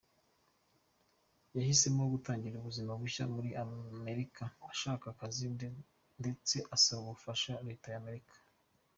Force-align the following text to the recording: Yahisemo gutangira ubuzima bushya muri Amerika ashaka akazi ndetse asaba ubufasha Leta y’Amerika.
Yahisemo 1.57 2.01
gutangira 2.13 2.55
ubuzima 2.57 2.91
bushya 3.01 3.23
muri 3.33 3.49
Amerika 3.63 4.43
ashaka 4.71 5.05
akazi 5.09 5.43
ndetse 6.21 6.55
asaba 6.75 7.01
ubufasha 7.05 7.53
Leta 7.67 7.87
y’Amerika. 7.93 8.35